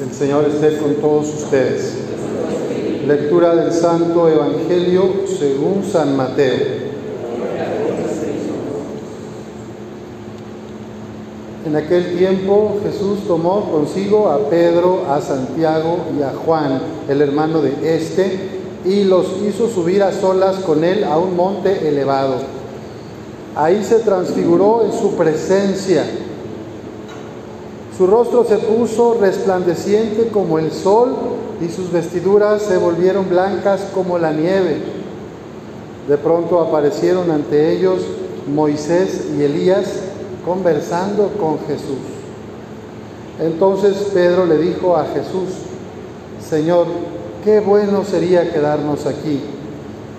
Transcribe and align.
El 0.00 0.12
Señor 0.12 0.44
esté 0.44 0.78
con 0.78 0.94
todos 0.94 1.26
ustedes. 1.42 1.94
Lectura 3.04 3.56
del 3.56 3.72
Santo 3.72 4.28
Evangelio 4.28 5.24
según 5.26 5.82
San 5.82 6.16
Mateo. 6.16 6.86
En 11.66 11.74
aquel 11.74 12.16
tiempo 12.16 12.78
Jesús 12.84 13.26
tomó 13.26 13.72
consigo 13.72 14.28
a 14.28 14.48
Pedro, 14.48 15.04
a 15.10 15.20
Santiago 15.20 15.98
y 16.16 16.22
a 16.22 16.30
Juan, 16.30 16.80
el 17.08 17.20
hermano 17.20 17.60
de 17.60 17.96
este, 17.96 18.38
y 18.84 19.02
los 19.02 19.26
hizo 19.44 19.68
subir 19.68 20.04
a 20.04 20.12
solas 20.12 20.58
con 20.60 20.84
él 20.84 21.02
a 21.02 21.18
un 21.18 21.34
monte 21.34 21.88
elevado. 21.88 22.36
Ahí 23.56 23.82
se 23.82 23.98
transfiguró 23.98 24.84
en 24.84 24.92
su 24.92 25.16
presencia 25.16 26.04
su 27.98 28.06
rostro 28.06 28.44
se 28.44 28.58
puso 28.58 29.14
resplandeciente 29.20 30.28
como 30.28 30.60
el 30.60 30.70
sol 30.70 31.16
y 31.60 31.68
sus 31.68 31.90
vestiduras 31.90 32.62
se 32.62 32.76
volvieron 32.76 33.28
blancas 33.28 33.88
como 33.92 34.20
la 34.20 34.32
nieve. 34.32 34.76
De 36.06 36.16
pronto 36.16 36.60
aparecieron 36.60 37.28
ante 37.32 37.72
ellos 37.72 38.02
Moisés 38.46 39.26
y 39.36 39.42
Elías 39.42 39.86
conversando 40.44 41.32
con 41.40 41.58
Jesús. 41.66 41.98
Entonces 43.40 43.96
Pedro 44.14 44.46
le 44.46 44.58
dijo 44.58 44.96
a 44.96 45.04
Jesús, 45.06 45.48
Señor, 46.48 46.86
qué 47.44 47.58
bueno 47.58 48.04
sería 48.04 48.52
quedarnos 48.52 49.06
aquí. 49.06 49.40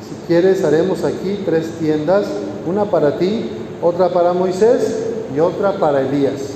Si 0.04 0.28
quieres, 0.28 0.66
haremos 0.66 1.06
aquí 1.06 1.44
tres 1.46 1.70
tiendas, 1.80 2.26
una 2.68 2.84
para 2.92 3.18
ti, 3.18 3.50
otra 3.82 4.10
para 4.10 4.34
Moisés 4.34 5.06
y 5.34 5.40
otra 5.40 5.78
para 5.78 6.02
Elías. 6.02 6.49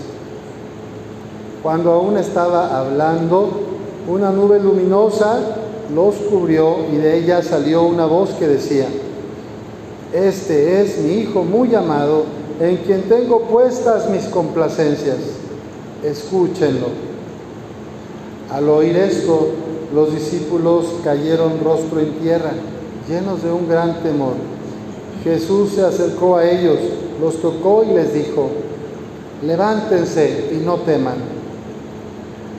Cuando 1.64 1.94
aún 1.94 2.18
estaba 2.18 2.78
hablando, 2.78 3.50
una 4.10 4.32
nube 4.32 4.60
luminosa 4.60 5.40
los 5.96 6.16
cubrió 6.16 6.76
y 6.92 6.98
de 6.98 7.18
ella 7.18 7.42
salió 7.42 7.84
una 7.84 8.06
voz 8.06 8.32
que 8.32 8.50
decía, 8.50 8.88
Este 10.12 10.82
es 10.82 10.98
mi 11.00 11.14
Hijo 11.14 11.44
muy 11.44 11.74
amado, 11.74 12.26
en 12.60 12.78
quien 12.78 13.04
tengo 13.04 13.44
puestas 13.44 14.10
mis 14.10 14.26
complacencias. 14.26 15.20
Escúchenlo. 16.04 16.88
Al 18.52 18.68
oír 18.68 18.98
esto, 18.98 19.48
los 19.96 20.14
discípulos 20.14 20.88
cayeron 21.02 21.62
rostro 21.64 22.02
en 22.02 22.12
tierra, 22.20 22.52
llenos 23.08 23.42
de 23.42 23.54
un 23.54 23.70
gran 23.70 24.04
temor. 24.04 24.34
Jesús 25.24 25.76
se 25.76 25.84
acercó 25.86 26.36
a 26.36 26.46
ellos, 26.46 26.78
los 27.22 27.38
tocó 27.42 27.86
y 27.90 27.94
les 27.94 28.14
dijo, 28.14 28.50
levántense 29.42 30.50
y 30.52 30.58
no 30.58 30.76
teman. 30.80 31.33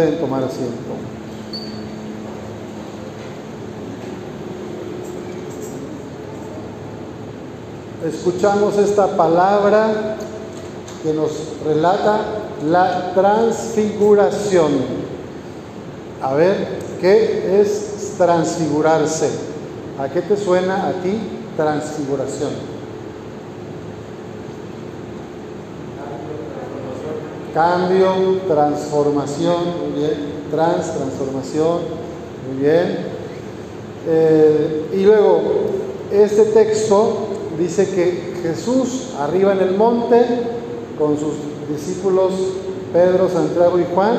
Pueden 0.00 0.18
tomar 0.18 0.42
asiento. 0.42 0.94
Escuchamos 8.08 8.78
esta 8.78 9.08
palabra 9.08 10.16
que 11.02 11.12
nos 11.12 11.32
relata 11.66 12.20
la 12.66 13.12
transfiguración. 13.12 14.70
A 16.22 16.32
ver, 16.32 16.78
¿qué 17.02 17.60
es 17.60 18.14
transfigurarse? 18.16 19.28
¿A 19.98 20.08
qué 20.08 20.22
te 20.22 20.38
suena 20.38 20.88
a 20.88 20.92
ti 20.92 21.20
transfiguración? 21.58 22.79
Cambio, 27.54 28.38
transformación, 28.46 29.56
muy 29.80 30.00
bien. 30.00 30.14
Trans, 30.50 30.94
transformación, 30.94 31.78
muy 32.48 32.62
bien. 32.62 32.98
Eh, 34.06 34.86
y 34.94 35.02
luego, 35.02 35.40
este 36.12 36.44
texto 36.46 37.26
dice 37.58 37.88
que 37.90 38.34
Jesús 38.42 39.10
arriba 39.18 39.52
en 39.52 39.60
el 39.60 39.76
monte 39.76 40.24
con 40.98 41.18
sus 41.18 41.34
discípulos 41.68 42.32
Pedro, 42.92 43.28
Santiago 43.28 43.78
y 43.78 43.84
Juan, 43.94 44.16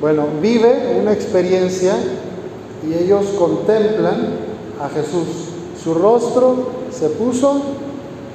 bueno, 0.00 0.26
vive 0.40 0.98
una 1.00 1.12
experiencia 1.12 1.94
y 2.86 2.94
ellos 2.94 3.26
contemplan 3.38 4.36
a 4.80 4.88
Jesús. 4.88 5.50
Su 5.82 5.94
rostro 5.94 6.66
se 6.90 7.08
puso 7.10 7.60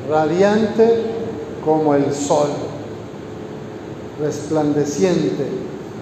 radiante 0.10 1.02
como 1.64 1.94
el 1.94 2.14
sol 2.14 2.48
resplandeciente 4.20 5.46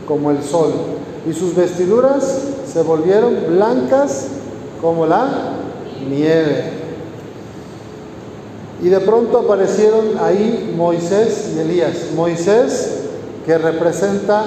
como 0.07 0.31
el 0.31 0.43
sol, 0.43 0.71
y 1.27 1.33
sus 1.33 1.55
vestiduras 1.55 2.39
se 2.71 2.81
volvieron 2.83 3.35
blancas 3.49 4.27
como 4.81 5.05
la 5.05 5.53
nieve. 6.09 6.71
Y 8.83 8.89
de 8.89 8.99
pronto 8.99 9.39
aparecieron 9.39 10.17
ahí 10.19 10.73
Moisés 10.75 11.53
y 11.55 11.59
Elías. 11.59 12.11
Moisés, 12.15 13.01
que 13.45 13.57
representa 13.57 14.43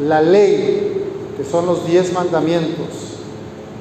la 0.00 0.22
ley, 0.22 1.04
que 1.36 1.44
son 1.44 1.66
los 1.66 1.86
diez 1.86 2.12
mandamientos, 2.12 3.18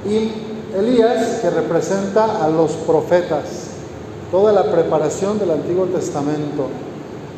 y 0.08 0.32
Elías, 0.78 1.40
que 1.42 1.50
representa 1.50 2.44
a 2.44 2.50
los 2.50 2.72
profetas, 2.72 3.68
toda 4.32 4.52
la 4.54 4.72
preparación 4.72 5.40
del 5.40 5.52
Antiguo 5.52 5.86
Testamento 5.86 6.68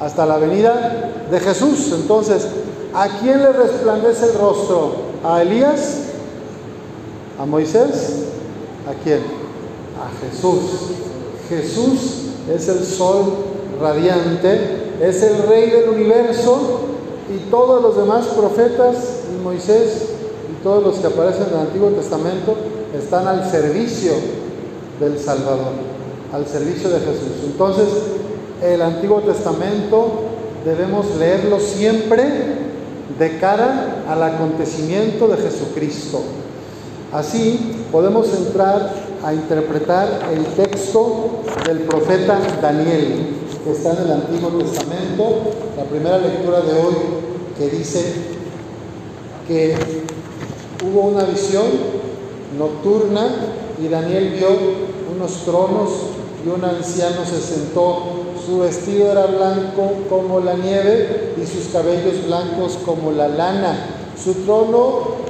hasta 0.03 0.25
la 0.25 0.37
venida 0.37 1.11
de 1.31 1.39
Jesús. 1.39 1.93
Entonces, 1.93 2.45
¿a 2.93 3.07
quién 3.19 3.41
le 3.41 3.53
resplandece 3.53 4.25
el 4.25 4.33
rostro? 4.33 4.95
¿A 5.23 5.41
Elías? 5.41 5.99
¿A 7.39 7.45
Moisés? 7.45 8.25
¿A 8.85 9.03
quién? 9.03 9.19
A 9.97 10.25
Jesús. 10.25 10.61
Jesús 11.47 11.99
es 12.53 12.67
el 12.67 12.83
sol 12.83 13.33
radiante, 13.79 14.91
es 15.01 15.23
el 15.23 15.43
rey 15.43 15.69
del 15.69 15.89
universo 15.89 16.81
y 17.33 17.49
todos 17.49 17.81
los 17.81 17.95
demás 17.95 18.25
profetas 18.27 19.21
y 19.33 19.41
Moisés 19.41 20.09
y 20.51 20.63
todos 20.63 20.83
los 20.83 20.97
que 20.97 21.07
aparecen 21.07 21.47
en 21.47 21.53
el 21.53 21.59
Antiguo 21.67 21.89
Testamento 21.89 22.55
están 22.97 23.27
al 23.27 23.49
servicio 23.49 24.11
del 24.99 25.17
Salvador, 25.17 25.71
al 26.33 26.45
servicio 26.45 26.89
de 26.89 26.99
Jesús. 26.99 27.43
Entonces, 27.45 27.87
el 28.63 28.81
Antiguo 28.81 29.19
Testamento 29.21 30.23
debemos 30.63 31.15
leerlo 31.17 31.59
siempre 31.59 32.23
de 33.19 33.37
cara 33.37 34.03
al 34.07 34.23
acontecimiento 34.23 35.27
de 35.27 35.37
Jesucristo. 35.37 36.21
Así 37.11 37.83
podemos 37.91 38.33
entrar 38.33 38.93
a 39.21 39.33
interpretar 39.33 40.29
el 40.33 40.45
texto 40.45 41.41
del 41.65 41.79
profeta 41.79 42.39
Daniel, 42.61 43.35
que 43.63 43.71
está 43.71 43.91
en 43.91 44.05
el 44.05 44.11
Antiguo 44.11 44.49
Testamento, 44.51 45.51
la 45.77 45.83
primera 45.83 46.17
lectura 46.17 46.61
de 46.61 46.73
hoy, 46.73 46.95
que 47.57 47.69
dice 47.69 48.13
que 49.47 49.75
hubo 50.85 51.01
una 51.01 51.25
visión 51.25 51.65
nocturna 52.57 53.27
y 53.83 53.89
Daniel 53.89 54.35
vio 54.37 54.49
unos 55.15 55.43
tronos 55.43 55.89
y 56.45 56.49
un 56.49 56.63
anciano 56.63 57.25
se 57.25 57.39
sentó 57.39 58.22
su 58.45 58.59
vestido 58.59 59.11
era 59.11 59.25
blanco 59.25 59.93
como 60.09 60.39
la 60.39 60.53
nieve 60.55 61.33
y 61.41 61.45
sus 61.45 61.71
cabellos 61.71 62.25
blancos 62.25 62.77
como 62.85 63.11
la 63.11 63.27
lana. 63.27 64.11
Su 64.21 64.33
trono 64.45 65.23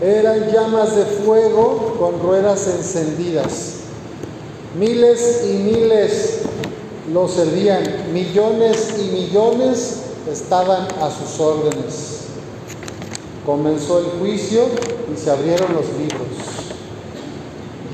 eran 0.00 0.50
llamas 0.52 0.94
de 0.96 1.04
fuego 1.04 1.96
con 1.98 2.20
ruedas 2.20 2.66
encendidas. 2.68 3.74
Miles 4.78 5.44
y 5.48 5.54
miles 5.54 6.40
lo 7.12 7.26
servían, 7.26 8.12
millones 8.12 8.94
y 8.98 9.10
millones 9.10 10.02
estaban 10.30 10.86
a 11.00 11.10
sus 11.10 11.40
órdenes. 11.40 12.18
Comenzó 13.46 13.98
el 14.00 14.06
juicio 14.20 14.64
y 15.12 15.18
se 15.18 15.30
abrieron 15.30 15.72
los 15.72 15.86
libros. 15.98 16.28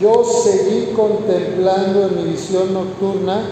Yo 0.01 0.25
seguí 0.25 0.93
contemplando 0.95 2.09
en 2.09 2.17
mi 2.17 2.33
visión 2.33 2.75
nocturna 2.75 3.43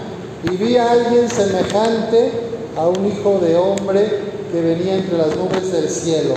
y 0.43 0.57
vi 0.57 0.77
a 0.77 0.91
alguien 0.91 1.29
semejante 1.29 2.31
a 2.77 2.87
un 2.87 3.07
hijo 3.07 3.39
de 3.39 3.55
hombre 3.55 4.19
que 4.51 4.61
venía 4.61 4.95
entre 4.95 5.17
las 5.17 5.35
nubes 5.35 5.71
del 5.71 5.89
cielo. 5.89 6.35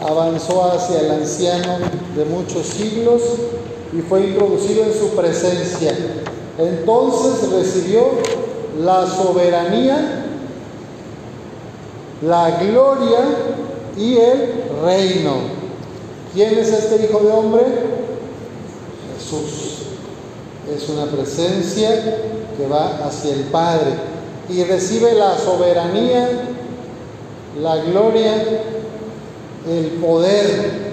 avanzó 0.00 0.64
hacia 0.64 1.00
el 1.00 1.10
anciano 1.10 1.78
de 2.16 2.24
muchos 2.24 2.66
siglos 2.66 3.20
y 3.92 4.00
fue 4.00 4.28
introducido 4.28 4.84
en 4.84 4.94
su 4.94 5.10
presencia. 5.10 5.94
Entonces 6.58 7.50
recibió 7.50 8.02
la 8.82 9.06
soberanía, 9.06 10.24
la 12.22 12.62
gloria 12.62 13.20
y 13.96 14.16
el 14.16 14.64
reino. 14.82 15.60
¿Quién 16.32 16.58
es 16.58 16.68
este 16.68 17.04
Hijo 17.04 17.20
de 17.20 17.30
Hombre? 17.30 17.62
Jesús. 19.18 19.70
Es 20.74 20.88
una 20.88 21.06
presencia 21.06 22.16
que 22.56 22.66
va 22.66 23.06
hacia 23.06 23.34
el 23.34 23.44
Padre 23.44 23.92
y 24.48 24.64
recibe 24.64 25.14
la 25.14 25.38
soberanía, 25.38 26.28
la 27.60 27.76
gloria, 27.76 28.34
el 29.68 29.86
poder. 30.00 30.90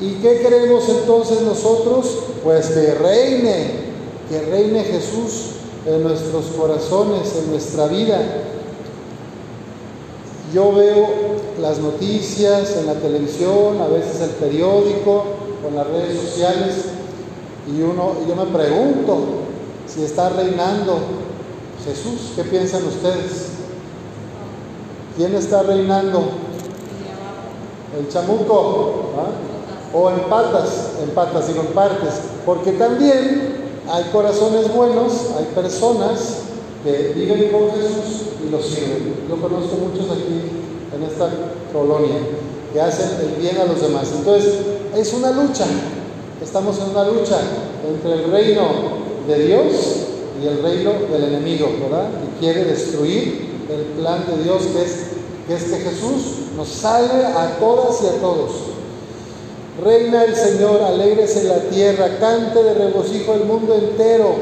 ¿Y 0.00 0.14
qué 0.14 0.42
creemos 0.46 0.88
entonces 0.88 1.42
nosotros? 1.42 2.06
Pues 2.42 2.68
que 2.68 2.94
reine, 2.94 3.70
que 4.28 4.40
reine 4.42 4.84
Jesús 4.84 5.52
en 5.86 6.02
nuestros 6.02 6.46
corazones, 6.56 7.34
en 7.36 7.50
nuestra 7.50 7.86
vida. 7.86 8.20
Yo 10.54 10.72
veo 10.72 11.06
las 11.60 11.78
noticias 11.78 12.76
en 12.76 12.86
la 12.86 12.94
televisión, 12.94 13.80
a 13.80 13.88
veces 13.88 14.20
el 14.20 14.30
periódico, 14.30 15.24
con 15.62 15.74
las 15.74 15.86
redes 15.86 16.20
sociales, 16.20 16.74
y 17.66 17.82
uno, 17.82 18.14
yo 18.28 18.36
me 18.36 18.44
pregunto 18.44 19.45
si 19.96 20.04
está 20.04 20.28
reinando 20.28 20.98
Jesús. 21.84 22.32
¿Qué 22.36 22.44
piensan 22.44 22.86
ustedes? 22.86 23.48
¿Quién 25.16 25.34
está 25.34 25.62
reinando? 25.62 26.22
El 27.98 28.08
chamuco. 28.08 29.12
¿ah? 29.16 29.96
O 29.96 30.10
en 30.10 30.20
patas, 30.28 30.90
en 31.02 31.10
patas, 31.10 31.48
digo 31.48 31.62
en 31.62 31.68
partes. 31.68 32.20
Porque 32.44 32.72
también 32.72 33.70
hay 33.90 34.04
corazones 34.12 34.72
buenos, 34.74 35.12
hay 35.38 35.46
personas 35.54 36.40
que 36.84 37.12
viven 37.14 37.50
con 37.50 37.70
Jesús 37.70 38.26
y 38.46 38.50
lo 38.50 38.60
sirven. 38.60 39.26
Yo 39.28 39.40
conozco 39.40 39.76
muchos 39.76 40.10
aquí 40.10 40.42
en 40.94 41.02
esta 41.02 41.30
colonia 41.72 42.16
que 42.72 42.80
hacen 42.80 43.10
el 43.20 43.40
bien 43.40 43.56
a 43.58 43.64
los 43.64 43.80
demás. 43.80 44.12
Entonces, 44.14 44.56
es 44.94 45.12
una 45.14 45.30
lucha. 45.30 45.64
Estamos 46.42 46.78
en 46.80 46.90
una 46.90 47.04
lucha 47.04 47.38
entre 47.88 48.12
el 48.12 48.30
reino 48.30 49.05
de 49.26 49.46
Dios 49.46 49.64
y 50.42 50.46
el 50.46 50.62
reino 50.62 50.92
del 51.10 51.24
enemigo, 51.24 51.68
¿verdad? 51.80 52.08
Que 52.10 52.40
quiere 52.40 52.64
destruir 52.64 53.46
el 53.70 54.00
plan 54.00 54.24
de 54.26 54.44
Dios 54.44 54.62
que 54.62 54.82
es, 54.82 55.06
que 55.48 55.54
es 55.54 55.82
Jesús 55.82 56.36
nos 56.56 56.68
salve 56.68 57.24
a 57.24 57.56
todas 57.58 58.02
y 58.02 58.06
a 58.06 58.20
todos. 58.20 58.52
Reina 59.82 60.24
el 60.24 60.34
Señor, 60.34 60.80
alegres 60.82 61.36
en 61.36 61.48
la 61.48 61.58
tierra, 61.58 62.18
cante 62.18 62.62
de 62.62 62.74
regocijo 62.74 63.34
el 63.34 63.44
mundo 63.44 63.74
entero, 63.74 64.34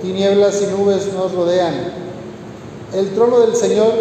tinieblas 0.00 0.62
y 0.62 0.66
nubes 0.74 1.12
nos 1.12 1.32
rodean. 1.32 1.74
El 2.94 3.10
trono 3.10 3.40
del 3.40 3.54
Señor 3.54 3.92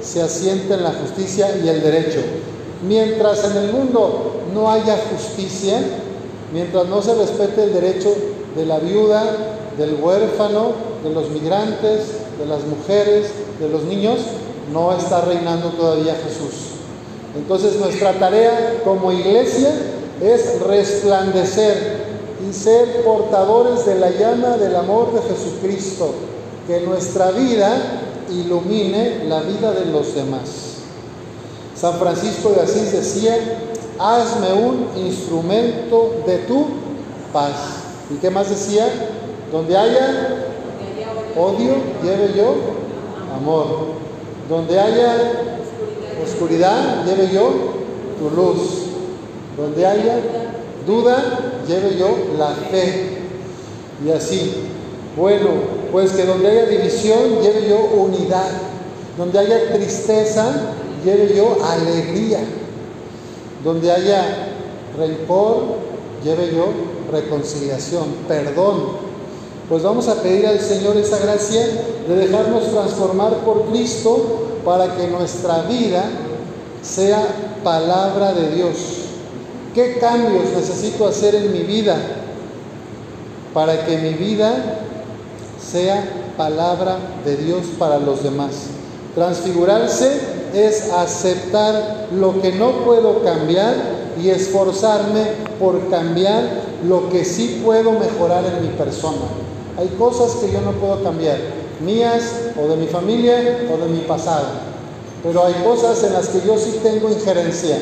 se 0.00 0.22
asienta 0.22 0.74
en 0.74 0.84
la 0.84 0.92
justicia 0.92 1.48
y 1.62 1.68
el 1.68 1.82
derecho. 1.82 2.20
Mientras 2.86 3.44
en 3.44 3.56
el 3.56 3.72
mundo 3.72 4.42
no 4.54 4.70
haya 4.70 4.96
justicia, 5.10 5.80
mientras 6.52 6.86
no 6.86 7.02
se 7.02 7.14
respete 7.14 7.64
el 7.64 7.72
derecho 7.72 8.14
de 8.54 8.66
la 8.66 8.78
viuda, 8.78 9.51
del 9.78 9.96
huérfano, 10.00 10.72
de 11.02 11.10
los 11.10 11.30
migrantes, 11.30 12.06
de 12.38 12.46
las 12.46 12.64
mujeres, 12.64 13.30
de 13.60 13.68
los 13.68 13.84
niños, 13.84 14.18
no 14.72 14.96
está 14.96 15.22
reinando 15.22 15.70
todavía 15.70 16.14
Jesús. 16.14 16.72
Entonces 17.36 17.78
nuestra 17.78 18.12
tarea 18.18 18.80
como 18.84 19.12
iglesia 19.12 19.70
es 20.20 20.60
resplandecer 20.60 22.02
y 22.48 22.52
ser 22.52 23.02
portadores 23.02 23.86
de 23.86 23.94
la 23.96 24.10
llama 24.10 24.56
del 24.56 24.76
amor 24.76 25.12
de 25.12 25.20
Jesucristo, 25.22 26.12
que 26.66 26.80
nuestra 26.80 27.30
vida 27.30 28.00
ilumine 28.30 29.24
la 29.24 29.40
vida 29.40 29.72
de 29.72 29.86
los 29.86 30.14
demás. 30.14 30.72
San 31.74 31.94
Francisco 31.94 32.50
de 32.50 32.60
Asís 32.60 32.92
decía, 32.92 33.36
hazme 33.98 34.52
un 34.52 34.86
instrumento 34.96 36.22
de 36.26 36.38
tu 36.38 36.66
paz. 37.32 37.52
¿Y 38.10 38.16
qué 38.16 38.30
más 38.30 38.50
decía? 38.50 38.86
Donde 39.52 39.76
haya 39.76 40.46
odio, 41.36 41.74
lleve 42.02 42.32
yo 42.34 42.54
amor. 43.36 43.66
Donde 44.48 44.80
haya 44.80 45.14
oscuridad, 46.24 47.04
lleve 47.04 47.30
yo 47.32 47.52
tu 48.18 48.34
luz. 48.34 48.86
Donde 49.56 49.86
haya 49.86 50.16
duda, 50.86 51.62
lleve 51.68 51.98
yo 51.98 52.08
la 52.38 52.48
fe. 52.70 53.18
Y 54.04 54.10
así. 54.10 54.54
Bueno, 55.16 55.50
pues 55.92 56.12
que 56.12 56.24
donde 56.24 56.48
haya 56.48 56.66
división, 56.66 57.40
lleve 57.42 57.68
yo 57.68 57.78
unidad. 57.78 58.50
Donde 59.18 59.38
haya 59.38 59.70
tristeza, 59.74 60.50
lleve 61.04 61.36
yo 61.36 61.58
alegría. 61.62 62.40
Donde 63.62 63.92
haya 63.92 64.48
rencor, 64.98 65.76
lleve 66.24 66.54
yo 66.54 66.68
reconciliación, 67.12 68.04
perdón. 68.26 69.11
Pues 69.68 69.82
vamos 69.82 70.08
a 70.08 70.16
pedir 70.16 70.46
al 70.46 70.60
Señor 70.60 70.96
esa 70.96 71.18
gracia 71.18 71.64
de 72.08 72.16
dejarnos 72.16 72.70
transformar 72.70 73.36
por 73.38 73.66
Cristo 73.66 74.58
para 74.64 74.96
que 74.96 75.06
nuestra 75.08 75.62
vida 75.62 76.04
sea 76.82 77.24
palabra 77.62 78.32
de 78.32 78.54
Dios. 78.54 78.76
¿Qué 79.74 79.98
cambios 79.98 80.50
necesito 80.54 81.06
hacer 81.06 81.34
en 81.34 81.52
mi 81.52 81.60
vida 81.60 81.96
para 83.54 83.86
que 83.86 83.96
mi 83.98 84.14
vida 84.14 84.80
sea 85.64 86.04
palabra 86.36 86.98
de 87.24 87.36
Dios 87.36 87.66
para 87.78 87.98
los 87.98 88.22
demás? 88.22 88.66
Transfigurarse 89.14 90.20
es 90.52 90.90
aceptar 90.90 92.08
lo 92.12 92.40
que 92.42 92.52
no 92.52 92.84
puedo 92.84 93.22
cambiar 93.22 93.74
y 94.20 94.28
esforzarme 94.28 95.22
por 95.58 95.88
cambiar 95.88 96.61
lo 96.86 97.08
que 97.08 97.24
sí 97.24 97.60
puedo 97.64 97.92
mejorar 97.92 98.44
en 98.44 98.62
mi 98.62 98.68
persona. 98.76 99.26
Hay 99.78 99.88
cosas 99.98 100.32
que 100.36 100.50
yo 100.52 100.60
no 100.60 100.72
puedo 100.72 101.02
cambiar, 101.02 101.38
mías 101.84 102.50
o 102.62 102.68
de 102.68 102.76
mi 102.76 102.86
familia 102.86 103.68
o 103.72 103.76
de 103.76 103.88
mi 103.88 104.00
pasado. 104.00 104.46
Pero 105.22 105.44
hay 105.44 105.54
cosas 105.64 106.02
en 106.04 106.12
las 106.12 106.28
que 106.28 106.46
yo 106.46 106.58
sí 106.58 106.80
tengo 106.82 107.08
injerencia 107.08 107.78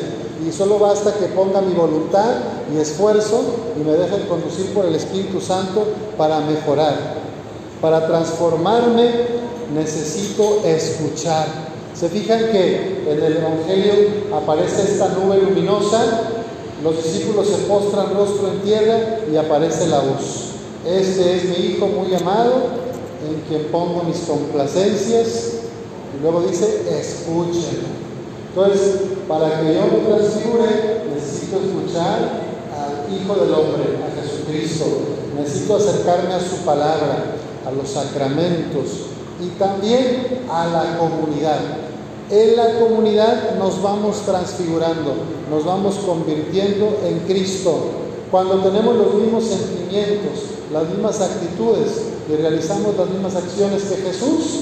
y 0.47 0.51
solo 0.51 0.79
basta 0.79 1.13
que 1.13 1.25
ponga 1.27 1.61
mi 1.61 1.73
voluntad 1.73 2.35
y 2.73 2.79
esfuerzo 2.79 3.43
y 3.79 3.83
me 3.83 3.93
deje 3.93 4.27
conducir 4.27 4.73
por 4.73 4.85
el 4.85 4.95
Espíritu 4.95 5.41
Santo 5.41 5.85
para 6.17 6.39
mejorar. 6.39 6.95
Para 7.81 8.07
transformarme 8.07 9.09
necesito 9.73 10.61
escuchar. 10.63 11.47
Se 11.93 12.09
fijan 12.09 12.39
que 12.51 13.03
en 13.07 13.23
el 13.23 13.37
Evangelio 13.37 13.93
aparece 14.35 14.83
esta 14.83 15.09
nube 15.09 15.37
luminosa, 15.37 16.40
los 16.83 17.03
discípulos 17.03 17.47
se 17.47 17.57
postran 17.67 18.13
rostro 18.13 18.47
en 18.47 18.61
tierra 18.61 19.19
y 19.31 19.35
aparece 19.35 19.87
la 19.87 19.99
voz. 19.99 20.51
Este 20.85 21.37
es 21.37 21.43
mi 21.45 21.65
Hijo 21.65 21.87
muy 21.87 22.13
amado, 22.15 22.53
en 23.27 23.41
quien 23.47 23.71
pongo 23.71 24.03
mis 24.03 24.17
complacencias. 24.19 25.53
Y 26.17 26.21
luego 26.21 26.41
dice, 26.41 26.87
escuchen. 26.89 28.01
Entonces, 28.49 28.95
para 29.27 29.61
que 29.61 29.75
yo 29.75 29.81
me 29.81 30.07
transfigure, 30.07 31.03
necesito 31.13 31.57
escuchar 31.57 32.41
al 32.75 33.13
Hijo 33.13 33.35
del 33.35 33.53
Hombre, 33.53 33.99
a 34.03 34.21
Jesucristo. 34.21 34.85
Necesito 35.37 35.75
acercarme 35.75 36.33
a 36.33 36.39
su 36.39 36.57
palabra, 36.65 37.35
a 37.65 37.71
los 37.71 37.89
sacramentos 37.89 39.11
y 39.39 39.47
también 39.57 40.41
a 40.49 40.67
la 40.67 40.97
comunidad. 40.97 41.59
En 42.29 42.55
la 42.55 42.79
comunidad 42.79 43.55
nos 43.57 43.81
vamos 43.81 44.21
transfigurando, 44.25 45.13
nos 45.51 45.65
vamos 45.65 45.95
convirtiendo 46.05 46.97
en 47.05 47.19
Cristo. 47.27 47.75
Cuando 48.31 48.59
tenemos 48.59 48.95
los 48.95 49.13
mismos 49.15 49.43
sentimientos, 49.43 50.45
las 50.71 50.87
mismas 50.87 51.19
actitudes 51.19 52.03
y 52.29 52.37
realizamos 52.37 52.95
las 52.95 53.09
mismas 53.09 53.35
acciones 53.35 53.83
que 53.83 53.97
Jesús, 53.97 54.59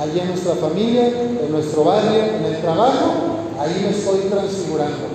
allí 0.00 0.20
en 0.20 0.28
nuestra 0.28 0.54
familia, 0.54 1.08
en 1.08 1.52
nuestro 1.52 1.84
barrio, 1.84 2.24
en 2.24 2.46
el 2.46 2.60
trabajo, 2.62 3.12
ahí 3.60 3.82
me 3.84 3.90
estoy 3.90 4.30
transfigurando. 4.30 5.12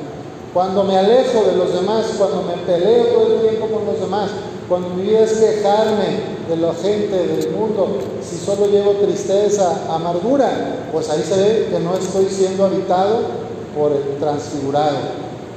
Cuando 0.54 0.84
me 0.84 0.96
alejo 0.96 1.44
de 1.46 1.58
los 1.58 1.74
demás, 1.74 2.06
cuando 2.20 2.44
me 2.44 2.54
peleo 2.72 3.06
todo 3.08 3.34
el 3.34 3.50
tiempo 3.50 3.68
con 3.68 3.86
los 3.88 4.00
demás, 4.00 4.30
cuando 4.70 4.90
mi 4.90 5.02
vida 5.02 5.22
es 5.22 5.34
quejarme 5.34 6.38
de 6.48 6.58
la 6.58 6.74
gente, 6.76 7.28
del 7.28 7.52
mundo, 7.54 7.98
si 8.22 8.38
solo 8.38 8.68
llevo 8.68 8.92
tristeza, 8.92 9.82
amargura, 9.90 10.90
pues 10.92 11.10
ahí 11.10 11.24
se 11.28 11.38
ve 11.38 11.68
que 11.72 11.80
no 11.80 11.96
estoy 11.96 12.28
siendo 12.30 12.66
habitado 12.66 13.47
por 13.78 13.92
el 13.92 14.18
transfigurado. 14.20 14.98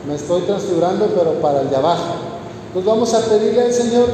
Me 0.07 0.15
estoy 0.15 0.43
transfigurando, 0.43 1.07
pero 1.07 1.41
para 1.41 1.63
el 1.63 1.71
de 1.71 1.77
abajo. 1.77 2.15
Entonces 2.69 2.87
vamos 2.87 3.15
a 3.15 3.21
pedirle 3.21 3.63
al 3.63 3.73
Señor 3.73 4.07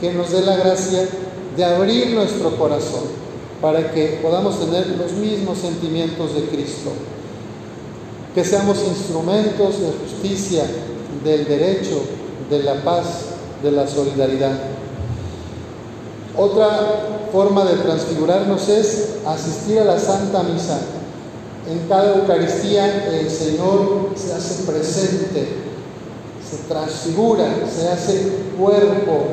que 0.00 0.12
nos 0.12 0.30
dé 0.30 0.42
la 0.42 0.56
gracia 0.56 1.08
de 1.56 1.64
abrir 1.64 2.10
nuestro 2.14 2.56
corazón 2.56 3.22
para 3.60 3.92
que 3.92 4.18
podamos 4.20 4.58
tener 4.58 4.88
los 4.88 5.12
mismos 5.12 5.58
sentimientos 5.58 6.34
de 6.34 6.42
Cristo. 6.46 6.90
que 8.34 8.44
seamos 8.44 8.78
instrumentos 8.88 9.78
de 9.78 9.92
justicia, 9.92 10.64
del 11.22 11.44
derecho, 11.44 12.00
de 12.48 12.62
la 12.62 12.82
paz, 12.82 13.04
de 13.62 13.70
la 13.70 13.86
solidaridad. 13.86 14.58
Otra 16.36 17.28
forma 17.30 17.62
de 17.66 17.74
transfigurarnos 17.76 18.68
es 18.70 19.16
asistir 19.26 19.80
a 19.80 19.84
la 19.84 19.98
Santa 19.98 20.42
Misa. 20.44 20.80
En 21.70 21.86
cada 21.88 22.16
Eucaristía 22.16 23.06
el 23.08 23.30
Señor 23.30 24.10
se 24.16 24.32
hace 24.32 24.64
presente, 24.64 25.46
se 26.42 26.56
transfigura, 26.68 27.54
se 27.72 27.88
hace 27.88 28.32
cuerpo 28.58 29.26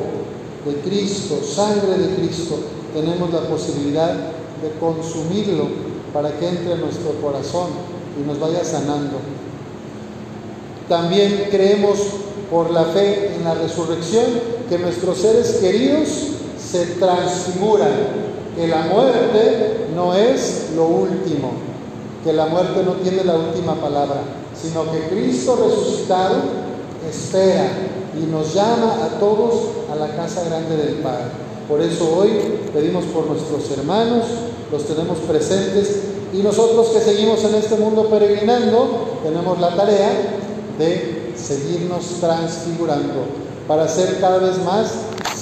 de 0.64 0.74
Cristo, 0.88 1.40
sangre 1.42 1.98
de 1.98 2.14
Cristo. 2.14 2.58
Tenemos 2.94 3.32
la 3.32 3.40
posibilidad 3.40 4.14
de 4.14 4.70
consumirlo 4.78 5.68
para 6.12 6.38
que 6.38 6.48
entre 6.48 6.74
en 6.74 6.80
nuestro 6.82 7.12
corazón 7.20 7.70
y 8.20 8.26
nos 8.26 8.38
vaya 8.38 8.64
sanando. 8.64 9.18
También 10.88 11.48
creemos 11.50 11.98
por 12.50 12.70
la 12.70 12.84
fe 12.84 13.34
en 13.34 13.44
la 13.44 13.54
resurrección 13.54 14.24
que 14.68 14.78
nuestros 14.78 15.18
seres 15.18 15.58
queridos 15.60 16.08
se 16.58 16.86
transfiguran, 16.96 17.90
que 18.56 18.68
la 18.68 18.82
muerte 18.82 19.86
no 19.94 20.14
es 20.14 20.70
lo 20.76 20.86
último, 20.86 21.69
que 22.24 22.32
la 22.32 22.46
muerte 22.46 22.82
no 22.84 22.92
tiene 22.94 23.24
la 23.24 23.36
última 23.36 23.74
palabra, 23.74 24.22
sino 24.60 24.90
que 24.90 25.08
Cristo 25.08 25.56
resucitado 25.56 26.36
espera 27.08 27.70
y 28.20 28.26
nos 28.30 28.54
llama 28.54 29.04
a 29.04 29.18
todos 29.18 29.54
a 29.90 29.96
la 29.96 30.08
casa 30.14 30.44
grande 30.44 30.76
del 30.76 30.94
Padre. 30.96 31.26
Por 31.68 31.80
eso 31.80 32.16
hoy 32.16 32.30
pedimos 32.72 33.04
por 33.06 33.26
nuestros 33.26 33.70
hermanos, 33.70 34.24
los 34.70 34.84
tenemos 34.84 35.18
presentes 35.18 36.02
y 36.32 36.38
nosotros 36.38 36.88
que 36.88 37.00
seguimos 37.00 37.42
en 37.44 37.54
este 37.54 37.76
mundo 37.76 38.08
peregrinando, 38.08 39.18
tenemos 39.22 39.58
la 39.60 39.74
tarea 39.74 40.10
de 40.78 41.32
seguirnos 41.36 42.04
transfigurando 42.20 43.24
para 43.66 43.88
ser 43.88 44.20
cada 44.20 44.38
vez 44.38 44.58
más 44.64 44.92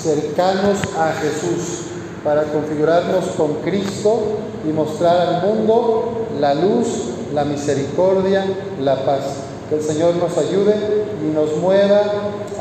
cercanos 0.03 0.79
a 0.97 1.13
Jesús, 1.13 1.88
para 2.25 2.45
configurarnos 2.45 3.27
con 3.37 3.55
Cristo 3.57 4.21
y 4.69 4.73
mostrar 4.73 5.35
al 5.35 5.43
mundo 5.47 6.27
la 6.41 6.55
luz, 6.55 6.87
la 7.35 7.45
misericordia, 7.45 8.45
la 8.81 9.05
paz. 9.05 9.23
Que 9.69 9.77
el 9.77 9.83
Señor 9.83 10.17
nos 10.17 10.37
ayude 10.39 10.75
y 11.23 11.35
nos 11.35 11.57
mueva 11.59 12.01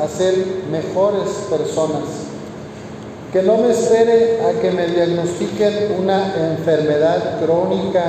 a 0.04 0.08
ser 0.08 0.36
mejores 0.72 1.30
personas. 1.50 2.04
Que 3.32 3.42
no 3.44 3.58
me 3.58 3.72
espere 3.72 4.42
a 4.42 4.60
que 4.62 4.72
me 4.72 4.88
diagnostiquen 4.88 5.96
una 6.00 6.34
enfermedad 6.52 7.40
crónica, 7.40 8.04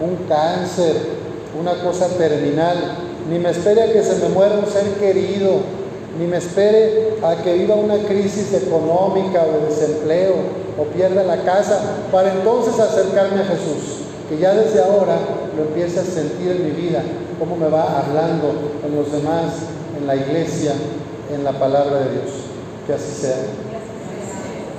un 0.00 0.26
cáncer, 0.28 0.96
una 1.58 1.74
cosa 1.82 2.08
terminal, 2.08 2.76
ni 3.30 3.38
me 3.38 3.50
espere 3.50 3.82
a 3.82 3.92
que 3.92 4.02
se 4.02 4.16
me 4.16 4.28
muera 4.28 4.58
un 4.58 4.66
ser 4.66 4.84
querido, 4.94 5.60
ni 6.18 6.26
me 6.26 6.36
espere 6.36 7.14
a 7.22 7.36
que 7.42 7.54
viva 7.54 7.74
una 7.74 7.98
crisis 7.98 8.52
económica 8.52 9.44
o 9.44 9.60
de 9.60 9.66
desempleo 9.66 10.34
o 10.78 10.84
pierda 10.84 11.22
la 11.22 11.42
casa, 11.42 11.80
para 12.10 12.32
entonces 12.32 12.78
acercarme 12.78 13.40
a 13.40 13.44
Jesús, 13.44 14.00
que 14.28 14.38
ya 14.38 14.54
desde 14.54 14.82
ahora 14.82 15.18
lo 15.56 15.64
empiece 15.64 16.00
a 16.00 16.04
sentir 16.04 16.52
en 16.52 16.64
mi 16.64 16.70
vida, 16.70 17.02
cómo 17.38 17.56
me 17.56 17.68
va 17.68 18.00
hablando 18.00 18.52
en 18.86 18.96
los 18.96 19.12
demás, 19.12 19.52
en 19.98 20.06
la 20.06 20.16
iglesia, 20.16 20.72
en 21.32 21.44
la 21.44 21.52
palabra 21.52 22.00
de 22.00 22.12
Dios. 22.12 22.30
Que 22.86 22.94
así 22.94 23.12
sea. 23.20 23.36